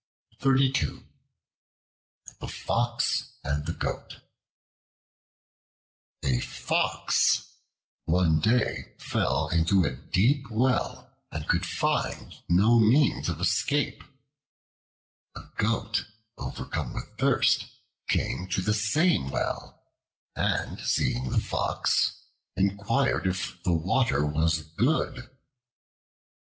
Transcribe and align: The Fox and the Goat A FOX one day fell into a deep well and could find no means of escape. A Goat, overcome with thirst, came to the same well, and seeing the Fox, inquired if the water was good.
The 0.39 0.97
Fox 2.47 3.33
and 3.43 3.67
the 3.67 3.73
Goat 3.73 4.19
A 6.25 6.39
FOX 6.39 7.45
one 8.05 8.39
day 8.39 8.95
fell 8.97 9.49
into 9.49 9.85
a 9.85 9.95
deep 9.95 10.49
well 10.49 11.15
and 11.31 11.47
could 11.47 11.67
find 11.67 12.33
no 12.49 12.79
means 12.79 13.29
of 13.29 13.39
escape. 13.39 14.03
A 15.35 15.43
Goat, 15.57 16.07
overcome 16.35 16.95
with 16.95 17.07
thirst, 17.19 17.67
came 18.07 18.47
to 18.47 18.61
the 18.63 18.73
same 18.73 19.29
well, 19.29 19.83
and 20.35 20.79
seeing 20.79 21.29
the 21.29 21.39
Fox, 21.39 22.23
inquired 22.55 23.27
if 23.27 23.61
the 23.61 23.73
water 23.73 24.25
was 24.25 24.63
good. 24.63 25.29